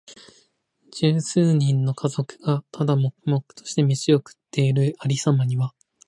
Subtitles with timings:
[0.97, 5.75] 十幾人の家族が、ただ黙々としてめしを食っている有様には、